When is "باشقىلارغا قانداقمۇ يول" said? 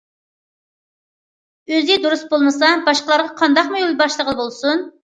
2.89-3.99